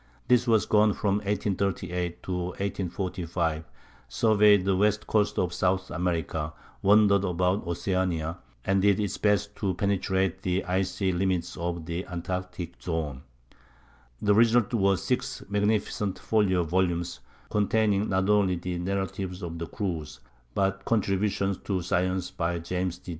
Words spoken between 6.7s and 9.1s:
wandered about Oceanica, and did